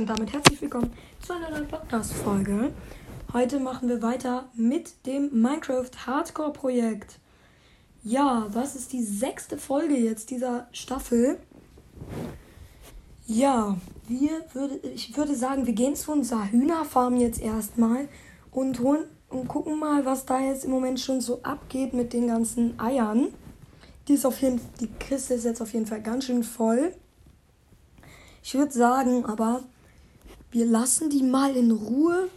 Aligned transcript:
und 0.00 0.06
damit 0.06 0.32
herzlich 0.32 0.62
willkommen 0.62 0.90
zu 1.20 1.34
einer 1.34 1.50
neuen 1.50 1.68
Podcast-Folge. 1.68 2.72
Heute 3.34 3.60
machen 3.60 3.86
wir 3.90 4.00
weiter 4.00 4.48
mit 4.54 5.04
dem 5.04 5.42
Minecraft 5.42 5.90
Hardcore 6.06 6.54
Projekt. 6.54 7.18
Ja, 8.02 8.48
das 8.54 8.76
ist 8.76 8.94
die 8.94 9.02
sechste 9.02 9.58
Folge 9.58 9.94
jetzt 9.94 10.30
dieser 10.30 10.68
Staffel. 10.72 11.38
Ja, 13.26 13.76
wir 14.08 14.30
würde, 14.54 14.78
ich 14.88 15.14
würde 15.18 15.34
sagen, 15.34 15.66
wir 15.66 15.74
gehen 15.74 15.94
zu 15.94 16.12
unserer 16.12 16.50
Hühnerfarm 16.50 17.16
jetzt 17.16 17.42
erstmal 17.42 18.08
und 18.52 18.80
holen 18.80 19.04
und 19.28 19.48
gucken 19.48 19.78
mal, 19.78 20.06
was 20.06 20.24
da 20.24 20.40
jetzt 20.40 20.64
im 20.64 20.70
Moment 20.70 20.98
schon 20.98 21.20
so 21.20 21.42
abgeht 21.42 21.92
mit 21.92 22.14
den 22.14 22.26
ganzen 22.26 22.80
Eiern. 22.80 23.28
Die 24.08 24.14
ist 24.14 24.24
auf 24.24 24.40
jeden 24.40 24.62
die 24.80 24.88
Kiste 24.88 25.34
ist 25.34 25.44
jetzt 25.44 25.60
auf 25.60 25.74
jeden 25.74 25.84
Fall 25.84 26.00
ganz 26.00 26.24
schön 26.24 26.42
voll. 26.42 26.94
Ich 28.42 28.54
würde 28.54 28.72
sagen, 28.72 29.26
aber 29.26 29.62
wir 30.50 30.66
lassen 30.66 31.10
die 31.10 31.22
mal 31.22 31.56
in 31.56 31.70
Ruhe. 31.70 32.28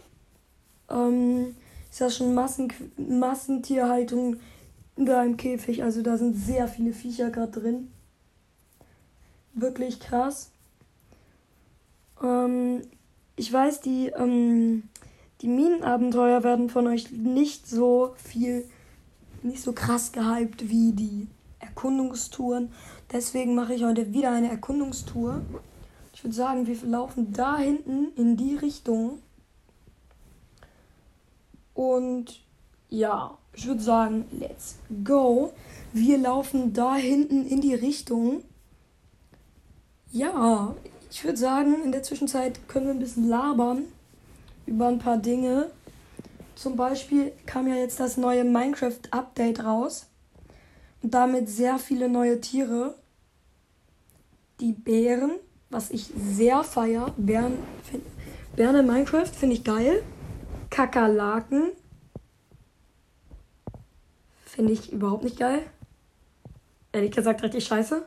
Ähm, 0.88 1.56
ist 1.90 2.00
ja 2.00 2.10
schon 2.10 2.34
Massen, 2.34 2.72
Massentierhaltung 2.96 4.36
da 4.96 5.24
im 5.24 5.36
Käfig. 5.36 5.82
Also 5.82 6.02
da 6.02 6.16
sind 6.16 6.36
sehr 6.36 6.68
viele 6.68 6.92
Viecher 6.92 7.30
gerade 7.30 7.60
drin. 7.60 7.90
Wirklich 9.54 10.00
krass. 10.00 10.50
Ähm, 12.22 12.82
ich 13.36 13.52
weiß, 13.52 13.80
die, 13.80 14.08
ähm, 14.08 14.84
die 15.40 15.48
Minenabenteuer 15.48 16.44
werden 16.44 16.70
von 16.70 16.86
euch 16.86 17.10
nicht 17.10 17.68
so 17.68 18.14
viel, 18.16 18.64
nicht 19.42 19.62
so 19.62 19.72
krass 19.72 20.12
gehypt 20.12 20.68
wie 20.68 20.92
die 20.92 21.26
Erkundungstouren. 21.60 22.72
Deswegen 23.12 23.54
mache 23.54 23.74
ich 23.74 23.84
heute 23.84 24.12
wieder 24.12 24.32
eine 24.32 24.50
Erkundungstour. 24.50 25.42
Ich 26.24 26.28
würde 26.28 26.36
sagen, 26.36 26.66
wir 26.66 26.88
laufen 26.88 27.34
da 27.34 27.58
hinten 27.58 28.14
in 28.16 28.38
die 28.38 28.56
Richtung. 28.56 29.18
Und 31.74 32.40
ja, 32.88 33.36
ich 33.52 33.66
würde 33.66 33.82
sagen, 33.82 34.24
let's 34.30 34.76
go. 35.04 35.52
Wir 35.92 36.16
laufen 36.16 36.72
da 36.72 36.94
hinten 36.94 37.44
in 37.46 37.60
die 37.60 37.74
Richtung. 37.74 38.42
Ja, 40.12 40.74
ich 41.10 41.22
würde 41.24 41.36
sagen, 41.36 41.82
in 41.84 41.92
der 41.92 42.02
Zwischenzeit 42.02 42.68
können 42.68 42.86
wir 42.86 42.94
ein 42.94 43.00
bisschen 43.00 43.28
labern 43.28 43.84
über 44.64 44.88
ein 44.88 45.00
paar 45.00 45.18
Dinge. 45.18 45.70
Zum 46.54 46.74
Beispiel 46.74 47.32
kam 47.44 47.68
ja 47.68 47.74
jetzt 47.74 48.00
das 48.00 48.16
neue 48.16 48.44
Minecraft-Update 48.44 49.62
raus. 49.62 50.06
Und 51.02 51.12
damit 51.12 51.50
sehr 51.50 51.78
viele 51.78 52.08
neue 52.08 52.40
Tiere. 52.40 52.94
Die 54.60 54.72
Bären, 54.72 55.32
was 55.74 55.90
ich 55.90 56.08
sehr 56.16 56.62
feier. 56.62 57.12
Bären, 57.16 57.58
Bären 58.54 58.76
in 58.76 58.86
Minecraft 58.86 59.26
finde 59.26 59.56
ich 59.56 59.64
geil. 59.64 60.04
Kakerlaken 60.70 61.72
finde 64.44 64.72
ich 64.72 64.92
überhaupt 64.92 65.24
nicht 65.24 65.36
geil. 65.36 65.66
Ehrlich 66.92 67.10
gesagt 67.10 67.42
richtig 67.42 67.64
scheiße. 67.64 68.06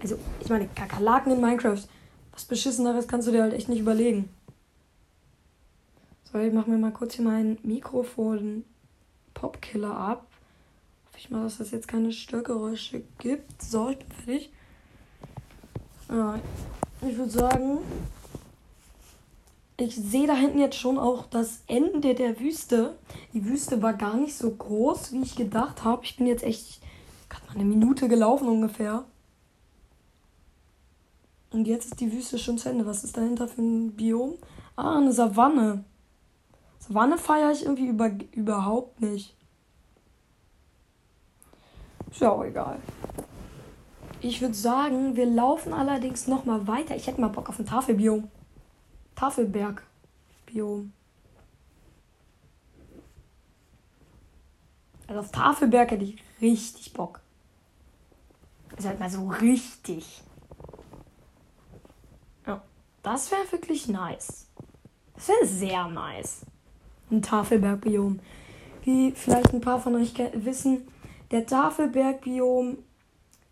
Also, 0.00 0.18
ich 0.40 0.48
meine, 0.48 0.68
Kakerlaken 0.68 1.32
in 1.32 1.40
Minecraft. 1.40 1.82
Was 2.32 2.44
beschisseneres 2.44 3.08
kannst 3.08 3.26
du 3.26 3.32
dir 3.32 3.42
halt 3.42 3.52
echt 3.52 3.68
nicht 3.68 3.80
überlegen. 3.80 4.28
So, 6.30 6.38
ich 6.38 6.52
mache 6.52 6.70
mir 6.70 6.78
mal 6.78 6.92
kurz 6.92 7.14
hier 7.14 7.24
mein 7.24 7.58
Mikrofon 7.64 8.64
Popkiller 9.34 9.96
ab. 9.96 10.28
Hoffe 11.06 11.18
ich 11.18 11.28
mal, 11.28 11.42
dass 11.42 11.58
das 11.58 11.72
jetzt 11.72 11.88
keine 11.88 12.12
Störgeräusche 12.12 13.02
gibt. 13.18 13.60
So, 13.60 13.88
ich 13.88 13.98
bin 13.98 14.12
fertig. 14.12 14.52
Ja, 16.08 16.38
ich 17.02 17.16
würde 17.16 17.30
sagen, 17.30 17.78
ich 19.78 19.94
sehe 19.94 20.26
da 20.26 20.34
hinten 20.34 20.58
jetzt 20.58 20.76
schon 20.76 20.98
auch 20.98 21.26
das 21.26 21.62
Ende 21.66 22.14
der 22.14 22.40
Wüste. 22.40 22.96
Die 23.32 23.44
Wüste 23.44 23.82
war 23.82 23.92
gar 23.92 24.16
nicht 24.16 24.36
so 24.36 24.50
groß, 24.50 25.12
wie 25.12 25.22
ich 25.22 25.36
gedacht 25.36 25.84
habe. 25.84 26.04
Ich 26.04 26.16
bin 26.16 26.26
jetzt 26.26 26.44
echt 26.44 26.80
gerade 27.28 27.46
mal 27.46 27.54
eine 27.56 27.64
Minute 27.64 28.08
gelaufen 28.08 28.48
ungefähr. 28.48 29.04
Und 31.50 31.66
jetzt 31.66 31.86
ist 31.86 32.00
die 32.00 32.12
Wüste 32.12 32.38
schon 32.38 32.58
zu 32.58 32.68
Ende. 32.68 32.86
Was 32.86 33.04
ist 33.04 33.16
dahinter 33.16 33.48
für 33.48 33.62
ein 33.62 33.92
Biom? 33.92 34.34
Ah, 34.76 34.96
eine 34.98 35.12
Savanne. 35.12 35.84
Savanne 36.78 37.18
feiere 37.18 37.52
ich 37.52 37.64
irgendwie 37.64 37.86
über, 37.86 38.10
überhaupt 38.32 39.00
nicht. 39.00 39.34
Ist 42.10 42.20
ja 42.20 42.30
auch 42.30 42.44
egal. 42.44 42.78
Ich 44.28 44.40
würde 44.40 44.54
sagen, 44.54 45.14
wir 45.14 45.24
laufen 45.24 45.72
allerdings 45.72 46.26
noch 46.26 46.44
mal 46.44 46.66
weiter. 46.66 46.96
Ich 46.96 47.06
hätte 47.06 47.20
mal 47.20 47.28
Bock 47.28 47.48
auf 47.48 47.60
ein 47.60 47.64
Tafelbiom. 47.64 48.28
Tafelberg-Biom. 49.14 50.92
Also 55.06 55.20
auf 55.20 55.30
Tafelberg 55.30 55.92
hätte 55.92 56.02
ich 56.02 56.16
richtig 56.40 56.92
Bock. 56.92 57.20
Also 58.74 58.88
halt 58.88 58.98
mal 58.98 59.08
so 59.08 59.28
richtig. 59.28 60.24
Ja, 62.48 62.64
das 63.04 63.30
wäre 63.30 63.52
wirklich 63.52 63.86
nice. 63.86 64.48
Das 65.14 65.28
wäre 65.28 65.46
sehr 65.46 65.86
nice. 65.86 66.44
Ein 67.12 67.22
Tafelberg-Biom. 67.22 68.18
Wie 68.82 69.12
vielleicht 69.12 69.54
ein 69.54 69.60
paar 69.60 69.80
von 69.80 69.94
euch 69.94 70.14
wissen, 70.34 70.88
der 71.30 71.46
Tafelberg-Biom 71.46 72.78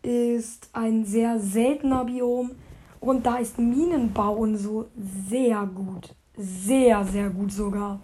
ist 0.05 0.69
ein 0.73 1.05
sehr 1.05 1.39
seltener 1.41 2.05
Biom 2.05 2.53
und 3.01 3.27
da 3.27 3.37
ist 3.37 3.59
Minenbauen 3.59 4.57
so 4.57 4.87
sehr 5.29 5.67
gut. 5.67 6.15
Sehr, 6.37 7.05
sehr 7.05 7.31
gut 7.31 7.53
sogar. 7.53 8.01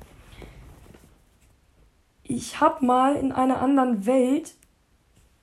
Ich 2.23 2.61
habe 2.61 2.85
mal 2.85 3.17
in 3.17 3.33
einer 3.33 3.61
anderen 3.61 4.07
Welt, 4.07 4.55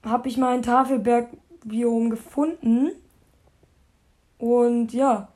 habe 0.03 0.29
ich 0.29 0.37
mal 0.37 0.53
ein 0.53 0.61
Tafelberg-Biom 0.61 2.09
gefunden. 2.09 2.91
Und 4.37 4.93
ja, 4.93 5.27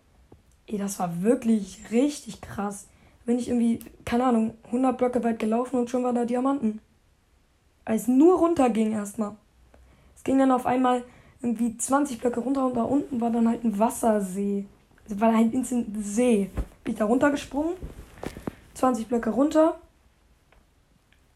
ey, 0.67 0.77
das 0.77 0.99
war 0.99 1.21
wirklich 1.21 1.79
richtig 1.91 2.41
krass. 2.41 2.87
Bin 3.25 3.37
ich 3.37 3.49
irgendwie, 3.49 3.79
keine 4.05 4.25
Ahnung, 4.25 4.53
100 4.65 4.97
Blöcke 4.97 5.23
weit 5.23 5.39
gelaufen 5.39 5.77
und 5.77 5.89
schon 5.89 6.03
war 6.03 6.13
da 6.13 6.25
Diamanten. 6.25 6.79
Als 7.83 8.07
nur 8.07 8.37
runter 8.37 8.69
ging 8.69 8.93
erstmal. 8.93 9.35
Es 10.21 10.25
ging 10.25 10.37
dann 10.37 10.51
auf 10.51 10.67
einmal 10.67 11.03
irgendwie 11.41 11.75
20 11.75 12.19
Blöcke 12.19 12.41
runter 12.41 12.67
und 12.67 12.75
da 12.75 12.83
unten 12.83 13.19
war 13.19 13.31
dann 13.31 13.47
halt 13.47 13.63
ein 13.63 13.79
Wassersee. 13.79 14.65
Also 15.03 15.19
war 15.19 15.35
halt 15.35 15.51
ein 15.51 15.63
See. 16.03 16.51
Bin 16.83 16.93
ich 16.93 16.99
da 16.99 17.05
runtergesprungen. 17.05 17.73
20 18.75 19.07
Blöcke 19.07 19.31
runter. 19.31 19.79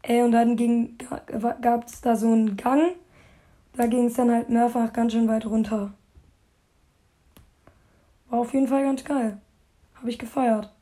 Äh, 0.02 0.22
und 0.22 0.30
dann 0.30 0.54
ging, 0.54 0.96
gab 1.60 1.88
es 1.88 2.00
da 2.00 2.14
so 2.14 2.30
einen 2.30 2.56
Gang. 2.56 2.92
Da 3.72 3.88
ging 3.88 4.06
es 4.06 4.14
dann 4.14 4.30
halt 4.30 4.50
mehrfach 4.50 4.92
ganz 4.92 5.10
schön 5.10 5.26
weit 5.26 5.46
runter. 5.46 5.92
War 8.28 8.38
auf 8.38 8.54
jeden 8.54 8.68
Fall 8.68 8.84
ganz 8.84 9.02
geil. 9.02 9.40
Habe 9.96 10.10
ich 10.10 10.18
gefeiert. 10.20 10.72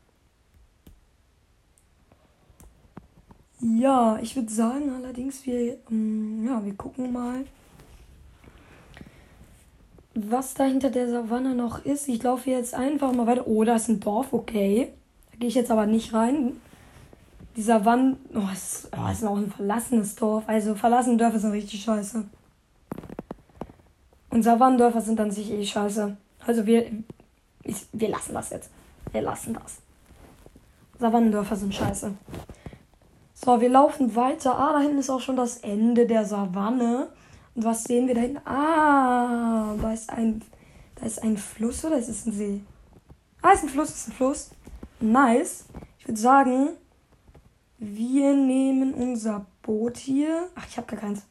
Ja, 3.60 4.18
ich 4.20 4.36
würde 4.36 4.52
sagen 4.52 4.90
allerdings, 4.94 5.46
wir, 5.46 5.78
ähm, 5.90 6.44
ja, 6.46 6.62
wir 6.62 6.74
gucken 6.74 7.10
mal, 7.10 7.46
was 10.14 10.54
da 10.54 10.64
hinter 10.64 10.90
der 10.90 11.08
Savanne 11.08 11.54
noch 11.54 11.84
ist. 11.84 12.08
Ich 12.08 12.22
laufe 12.22 12.50
jetzt 12.50 12.74
einfach 12.74 13.12
mal 13.12 13.26
weiter. 13.26 13.46
Oh, 13.46 13.64
da 13.64 13.76
ist 13.76 13.88
ein 13.88 14.00
Dorf, 14.00 14.32
okay. 14.32 14.92
Da 15.32 15.38
gehe 15.38 15.48
ich 15.48 15.54
jetzt 15.54 15.70
aber 15.70 15.86
nicht 15.86 16.14
rein. 16.14 16.52
Die 17.56 17.62
Savanne, 17.62 18.16
oh, 18.34 18.52
ist, 18.52 18.88
oh, 18.96 19.10
ist 19.10 19.24
auch 19.24 19.36
ein 19.36 19.50
verlassenes 19.50 20.14
Dorf. 20.14 20.44
Also 20.46 20.74
verlassene 20.74 21.16
Dörfer 21.16 21.38
sind 21.38 21.52
richtig 21.52 21.82
scheiße. 21.82 22.24
Und 24.34 24.42
Savannendörfer 24.42 25.00
sind 25.00 25.20
dann 25.20 25.30
sich 25.30 25.48
eh 25.52 25.64
scheiße. 25.64 26.16
Also 26.44 26.66
wir, 26.66 26.90
ich, 27.62 27.86
wir 27.92 28.08
lassen 28.08 28.34
das 28.34 28.50
jetzt. 28.50 28.68
Wir 29.12 29.22
lassen 29.22 29.54
das. 29.54 29.78
Savannendörfer 30.98 31.54
sind 31.54 31.72
scheiße. 31.72 32.12
So, 33.32 33.60
wir 33.60 33.68
laufen 33.68 34.16
weiter. 34.16 34.58
Ah, 34.58 34.72
da 34.72 34.80
hinten 34.80 34.98
ist 34.98 35.08
auch 35.08 35.20
schon 35.20 35.36
das 35.36 35.58
Ende 35.58 36.06
der 36.06 36.24
Savanne. 36.24 37.08
Und 37.54 37.64
was 37.64 37.84
sehen 37.84 38.08
wir 38.08 38.14
da 38.14 38.20
hinten? 38.20 38.46
Ah, 38.46 39.74
da 39.80 39.92
ist 39.92 40.10
ein, 40.10 40.42
da 40.96 41.06
ist 41.06 41.22
ein 41.22 41.36
Fluss 41.36 41.84
oder 41.84 41.98
ist 41.98 42.08
es 42.08 42.26
ein 42.26 42.32
See? 42.32 42.60
Ah, 43.42 43.52
ist 43.52 43.62
ein 43.62 43.68
Fluss, 43.68 43.90
ist 43.90 44.08
ein 44.08 44.12
Fluss. 44.12 44.50
Nice. 45.00 45.66
Ich 45.98 46.08
würde 46.08 46.20
sagen, 46.20 46.70
wir 47.78 48.34
nehmen 48.34 48.94
unser 48.94 49.46
Boot 49.62 49.96
hier. 49.96 50.48
Ach, 50.54 50.66
ich 50.68 50.76
habe 50.76 50.86
gar 50.86 51.00
keins. 51.00 51.26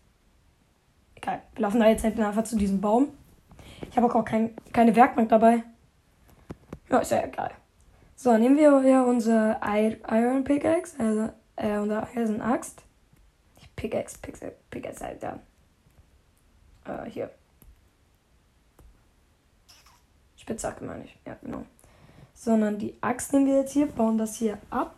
Egal. 1.15 1.41
Wir 1.55 1.61
laufen 1.61 1.79
da 1.79 1.87
jetzt 1.87 2.05
einfach 2.05 2.43
zu 2.43 2.55
diesem 2.55 2.79
Baum. 2.79 3.09
Ich 3.89 3.97
habe 3.97 4.13
auch 4.13 4.25
kein, 4.25 4.55
keine 4.71 4.95
Werkbank 4.95 5.29
dabei. 5.29 5.63
Ja, 6.89 6.99
ist 6.99 7.11
ja 7.11 7.23
egal. 7.23 7.51
So, 8.15 8.37
nehmen 8.37 8.57
wir 8.57 8.81
hier 8.81 9.03
unsere 9.05 9.59
Iron 10.09 10.43
Pickaxe, 10.43 10.95
also 10.99 11.29
äh, 11.55 11.77
unsere 11.77 12.07
Eisenaxt. 12.15 12.83
Pickaxe, 13.75 14.17
Pickaxe, 14.21 14.53
Pickaxe, 14.69 15.05
Alter. 15.05 15.39
Äh, 16.85 17.09
hier. 17.09 17.29
Spitzhacke 20.37 20.83
meine 20.83 21.05
ich. 21.05 21.17
Ja, 21.25 21.37
genau. 21.41 21.63
sondern 22.33 22.77
die 22.77 22.95
Axt 23.01 23.31
nehmen 23.31 23.45
wir 23.45 23.59
jetzt 23.59 23.71
hier, 23.71 23.87
bauen 23.87 24.17
das 24.17 24.35
hier 24.35 24.57
ab. 24.69 24.95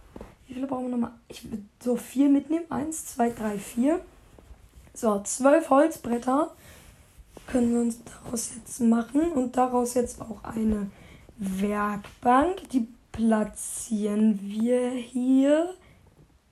Wie 0.47 0.53
viele 0.53 0.67
brauchen 0.67 0.85
wir 0.85 0.91
nochmal? 0.91 1.13
Ich 1.27 1.43
würde 1.49 1.63
so 1.79 1.95
vier 1.95 2.29
mitnehmen. 2.29 2.65
Eins, 2.69 3.05
zwei, 3.05 3.29
drei, 3.29 3.57
vier. 3.57 4.01
So, 4.93 5.21
zwölf 5.23 5.69
Holzbretter 5.69 6.51
können 7.47 7.73
wir 7.73 7.81
uns 7.81 7.99
daraus 8.03 8.55
jetzt 8.55 8.79
machen 8.79 9.31
und 9.33 9.57
daraus 9.57 9.93
jetzt 9.93 10.21
auch 10.21 10.43
eine 10.43 10.89
Werkbank. 11.37 12.69
Die 12.69 12.87
platzieren 13.11 14.39
wir 14.41 14.89
hier. 14.91 15.73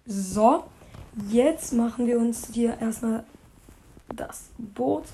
So, 0.06 0.66
jetzt 1.30 1.74
machen 1.74 2.06
wir 2.06 2.20
uns 2.20 2.50
hier 2.52 2.78
erstmal 2.80 3.24
das 4.16 4.52
Boot. 4.58 5.06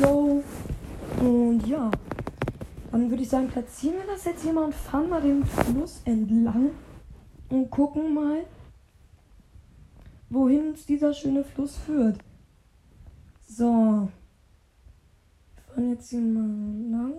Go. 0.00 0.42
Und 1.20 1.66
ja, 1.66 1.90
dann 2.92 3.10
würde 3.10 3.22
ich 3.22 3.28
sagen, 3.28 3.48
platzieren 3.48 3.96
wir 3.96 4.06
das 4.06 4.24
jetzt 4.24 4.42
hier 4.42 4.52
mal 4.52 4.64
und 4.64 4.74
fahren 4.74 5.08
mal 5.08 5.20
den 5.20 5.44
Fluss 5.44 6.00
entlang 6.04 6.70
und 7.48 7.70
gucken 7.70 8.14
mal, 8.14 8.44
wohin 10.28 10.70
uns 10.70 10.86
dieser 10.86 11.12
schöne 11.12 11.44
Fluss 11.44 11.76
führt. 11.76 12.18
So. 13.46 14.08
Wir 15.54 15.62
fahren 15.74 15.90
jetzt 15.90 16.10
hier 16.10 16.20
mal 16.20 16.90
lang. 16.90 17.14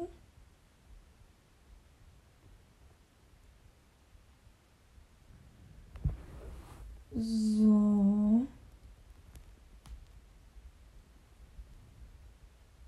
So. 7.13 8.47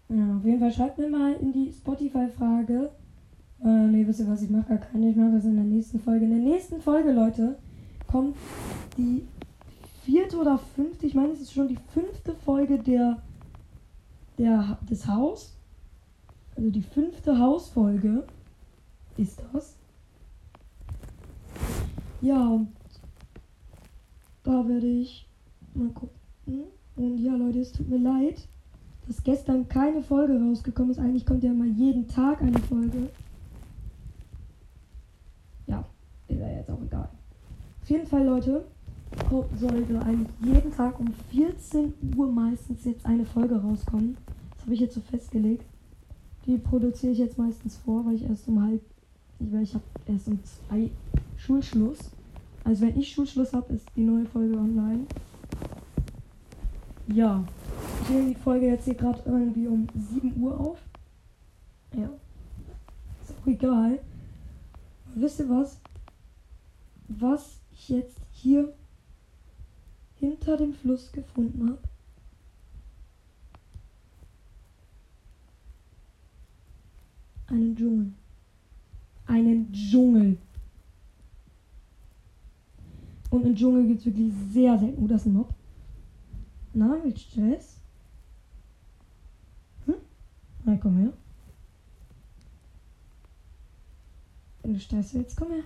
Ja, 0.09 0.27
auf 0.43 0.47
jeden 0.47 0.59
Fall 0.59 0.73
schreibt 0.73 0.97
mir 0.97 1.07
mal 1.07 1.35
in 1.35 1.53
die 1.53 1.71
Spotify-Frage. 1.71 2.91
Äh, 3.63 3.87
nee, 3.87 4.05
wisst 4.05 4.19
ihr 4.19 4.27
was, 4.27 4.41
ich 4.41 4.49
mache 4.49 4.67
gar 4.67 4.77
keine. 4.77 5.09
Ich 5.09 5.15
mache 5.15 5.31
das 5.31 5.45
in 5.45 5.55
der 5.55 5.63
nächsten 5.63 6.01
Folge. 6.01 6.25
In 6.25 6.31
der 6.31 6.53
nächsten 6.53 6.81
Folge, 6.81 7.13
Leute, 7.13 7.57
kommt 8.07 8.35
die 8.97 9.25
vierte 10.03 10.35
oder 10.35 10.57
fünfte, 10.57 11.05
ich 11.05 11.15
meine, 11.15 11.31
es 11.31 11.39
ist 11.39 11.53
schon 11.53 11.69
die 11.69 11.79
fünfte 11.93 12.35
Folge 12.35 12.77
der, 12.77 13.23
der 14.37 14.77
des 14.81 15.07
Haus. 15.07 15.55
Also 16.57 16.69
die 16.69 16.81
fünfte 16.81 17.39
Hausfolge 17.39 18.25
ist 19.15 19.41
das. 19.53 19.77
Ja, 22.19 22.45
und 22.49 22.67
da 24.43 24.67
werde 24.67 24.87
ich 24.87 25.25
mal 25.73 25.87
gucken. 25.91 26.65
Und 26.97 27.17
ja, 27.19 27.33
Leute, 27.33 27.61
es 27.61 27.71
tut 27.71 27.87
mir 27.87 27.99
leid, 27.99 28.45
dass 29.07 29.23
gestern 29.23 29.67
keine 29.67 30.01
Folge 30.01 30.39
rausgekommen 30.39 30.91
ist. 30.91 30.99
Eigentlich 30.99 31.25
kommt 31.25 31.43
ja 31.43 31.51
immer 31.51 31.65
jeden 31.65 32.07
Tag 32.07 32.41
eine 32.41 32.59
Folge. 32.59 33.09
Ja, 35.67 35.85
ist 36.27 36.39
ja 36.39 36.49
jetzt 36.49 36.69
auch 36.69 36.81
egal. 36.81 37.09
Auf 37.81 37.89
jeden 37.89 38.07
Fall, 38.07 38.25
Leute, 38.25 38.63
sollte 39.59 40.01
eigentlich 40.01 40.29
jeden 40.41 40.71
Tag 40.71 40.99
um 40.99 41.13
14 41.31 41.93
Uhr 42.15 42.31
meistens 42.31 42.85
jetzt 42.85 43.05
eine 43.05 43.25
Folge 43.25 43.55
rauskommen. 43.55 44.17
Das 44.55 44.63
habe 44.63 44.73
ich 44.73 44.79
jetzt 44.79 44.95
so 44.95 45.01
festgelegt. 45.01 45.65
Die 46.45 46.57
produziere 46.57 47.13
ich 47.13 47.19
jetzt 47.19 47.37
meistens 47.37 47.77
vor, 47.77 48.05
weil 48.05 48.15
ich 48.15 48.23
erst 48.23 48.47
um 48.47 48.61
halb, 48.61 48.81
ich, 49.39 49.53
ich 49.53 49.73
habe 49.73 49.83
erst 50.07 50.27
um 50.27 50.39
zwei 50.43 50.89
Schulschluss. 51.37 51.99
Also 52.63 52.85
wenn 52.85 52.99
ich 52.99 53.11
Schulschluss 53.11 53.53
habe, 53.53 53.73
ist 53.73 53.85
die 53.95 54.03
neue 54.03 54.25
Folge 54.25 54.55
online. 54.55 55.05
Ja. 57.07 57.43
Ich 58.03 58.09
nehme 58.09 58.33
die 58.33 58.35
Folge 58.35 58.65
jetzt 58.67 58.83
hier 58.83 58.95
gerade 58.95 59.21
irgendwie 59.25 59.65
um 59.65 59.87
7 59.95 60.43
Uhr 60.43 60.59
auf. 60.59 60.77
Ja. 61.95 62.09
Ist 63.21 63.31
auch 63.31 63.47
egal. 63.47 63.99
wisst 65.15 65.39
ihr 65.39 65.49
was? 65.49 65.79
Was 67.07 67.61
ich 67.71 67.87
jetzt 67.87 68.17
hier 68.33 68.73
hinter 70.19 70.57
dem 70.57 70.73
Fluss 70.73 71.13
gefunden 71.13 71.69
habe? 71.69 71.79
Einen 77.47 77.73
Dschungel. 77.73 78.11
Einen 79.27 79.71
Dschungel. 79.71 80.37
Und 83.29 83.45
im 83.45 83.55
Dschungel 83.55 83.87
gibt 83.87 84.01
es 84.01 84.05
wirklich 84.07 84.33
sehr 84.51 84.77
selten. 84.77 85.01
Oh, 85.01 85.07
das 85.07 85.21
ist 85.21 85.27
ein 85.27 85.33
Mob. 85.35 85.53
Na, 86.73 86.97
das? 87.05 87.37
Hm? 87.37 87.82
Na, 90.65 90.77
komm 90.77 90.97
her. 90.97 91.13
Wenn 94.61 94.73
du 94.73 94.79
Stress 94.79 95.13
willst, 95.13 95.35
komm 95.35 95.51
her. 95.51 95.63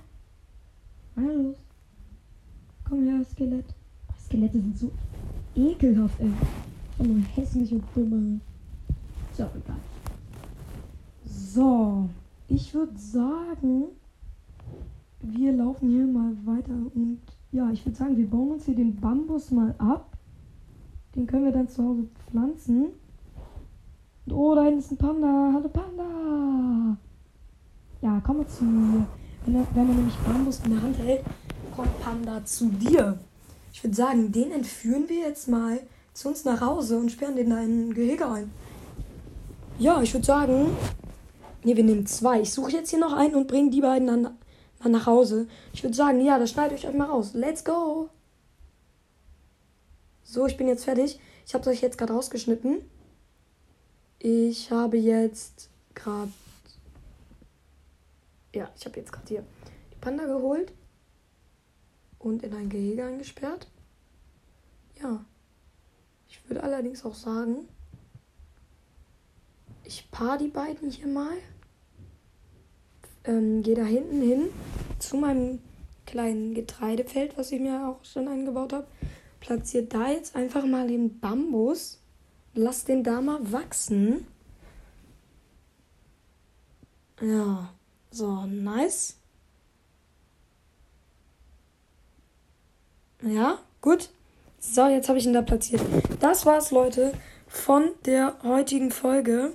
Na 1.16 1.32
los. 1.32 1.58
Komm 2.84 3.06
her, 3.08 3.24
Skelett. 3.26 3.66
Skelette 4.20 4.60
sind 4.60 4.78
so 4.78 4.92
ekelhaft, 5.56 6.20
ey. 6.20 6.32
Oh, 7.00 7.04
nur 7.04 7.22
hässlich 7.36 7.72
und 7.72 7.84
dumme. 7.94 8.40
So, 9.34 9.44
egal. 9.44 9.78
So, 11.26 12.10
ich 12.48 12.74
würde 12.74 12.98
sagen, 12.98 13.84
wir 15.22 15.54
laufen 15.54 15.90
hier 15.90 16.08
mal 16.08 16.36
weiter 16.46 16.74
und 16.96 17.20
ja, 17.52 17.70
ich 17.72 17.86
würde 17.86 17.98
sagen, 17.98 18.18
wir 18.18 18.28
bauen 18.28 18.52
uns 18.52 18.66
hier 18.66 18.76
den 18.76 18.96
Bambus 18.96 19.52
mal 19.52 19.76
ab. 19.78 20.18
Den 21.16 21.28
können 21.28 21.46
wir 21.46 21.52
dann 21.52 21.70
zu 21.70 21.84
Hause 21.84 22.08
pflanzen. 22.30 22.88
Oh, 24.30 24.56
da 24.56 24.64
hinten 24.64 24.80
ist 24.80 24.92
ein 24.92 24.98
Panda. 24.98 25.52
Hallo 25.54 25.70
Panda. 25.70 26.98
Ja, 28.02 28.22
komm 28.26 28.38
mal 28.38 28.48
zu 28.48 28.66
mir. 28.66 29.06
Wenn 29.46 29.56
er, 29.56 29.68
wenn 29.74 29.88
er 29.88 29.96
nämlich 29.96 30.16
Bambus 30.18 30.60
in 30.66 30.72
der 30.72 30.82
Hand 30.82 30.98
hält, 30.98 31.24
kommt 31.74 32.00
Panda 32.02 32.44
zu 32.44 32.66
dir. 32.66 33.20
Ich 33.72 33.84
würde 33.84 33.96
sagen, 33.96 34.32
den 34.32 34.52
entführen 34.52 35.08
wir 35.08 35.20
jetzt 35.20 35.48
mal 35.48 35.80
zu 36.14 36.28
uns 36.28 36.44
nach 36.44 36.60
Hause 36.60 36.98
und 36.98 37.12
sperren 37.12 37.38
den 37.38 37.52
da 37.52 37.62
in 37.62 37.90
ein 37.90 37.94
Gehege 37.94 38.28
ein. 38.28 38.52
Ja, 39.80 40.02
ich 40.02 40.14
würde 40.14 40.26
sagen, 40.26 40.72
ne, 41.64 41.78
wir 41.78 41.84
nehmen 41.84 42.06
zwei. 42.06 42.42
Ich 42.42 42.52
suche 42.52 42.72
jetzt 42.72 42.90
hier 42.90 43.00
noch 43.00 43.14
einen 43.14 43.36
und 43.36 43.48
bringe 43.48 43.70
die 43.70 43.82
beiden 43.82 44.08
dann 44.08 44.24
mal 44.24 44.90
nach 44.90 45.06
Hause. 45.06 45.48
Ich 45.72 45.84
würde 45.84 45.96
sagen, 45.96 46.20
ja, 46.20 46.38
das 46.38 46.52
schneidet 46.52 46.84
euch 46.84 46.94
mal 46.94 47.06
raus. 47.06 47.32
Let's 47.34 47.64
go! 47.64 48.10
So, 50.24 50.46
ich 50.48 50.58
bin 50.58 50.68
jetzt 50.68 50.84
fertig. 50.84 51.18
Ich 51.46 51.54
habe 51.54 51.62
es 51.62 51.68
euch 51.68 51.82
jetzt 51.82 51.98
gerade 51.98 52.12
rausgeschnitten. 52.12 52.82
Ich 54.20 54.72
habe 54.72 54.98
jetzt 54.98 55.70
gerade. 55.94 56.32
Ja, 58.54 58.70
ich 58.76 58.86
habe 58.86 59.00
jetzt 59.00 59.12
gerade 59.12 59.28
hier 59.28 59.46
die 59.92 59.98
Panda 60.00 60.26
geholt 60.26 60.74
und 62.20 62.44
in 62.44 62.54
ein 62.54 62.70
Gehege 62.70 63.06
eingesperrt. 63.06 63.68
Ja. 65.02 65.24
Ich 66.30 66.50
würde 66.50 66.64
allerdings 66.64 67.06
auch 67.06 67.16
sagen, 67.16 67.68
ich 69.84 70.10
paar 70.12 70.38
die 70.38 70.50
beiden 70.50 70.90
hier 70.90 71.08
mal 71.08 71.38
ähm, 73.28 73.62
gehe 73.62 73.76
da 73.76 73.84
hinten 73.84 74.22
hin 74.22 74.50
zu 75.00 75.18
meinem 75.18 75.60
kleinen 76.06 76.54
Getreidefeld, 76.56 77.38
was 77.38 77.52
ich 77.52 77.60
mir 77.60 77.88
auch 77.88 78.04
schon 78.04 78.28
eingebaut 78.28 78.74
habe. 78.74 78.88
Platziere 79.40 79.84
da 79.84 80.10
jetzt 80.10 80.36
einfach 80.36 80.66
mal 80.66 80.88
den 80.88 81.20
Bambus. 81.20 82.00
Lass 82.60 82.86
den 82.86 83.04
da 83.04 83.22
mal 83.22 83.52
wachsen. 83.52 84.26
Ja, 87.22 87.70
so, 88.10 88.48
nice. 88.48 89.16
Ja, 93.22 93.60
gut. 93.80 94.10
So, 94.60 94.88
jetzt 94.88 95.08
habe 95.08 95.20
ich 95.20 95.28
ihn 95.28 95.34
da 95.34 95.44
platziert. 95.44 95.84
Das 96.20 96.48
war's, 96.48 96.72
Leute, 96.72 97.14
von 97.48 97.92
der 98.06 98.36
heutigen 98.42 98.90
Folge. 98.90 99.54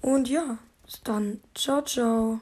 Und 0.00 0.28
ja, 0.28 0.58
dann. 1.04 1.40
Ciao, 1.54 1.80
ciao. 1.82 2.40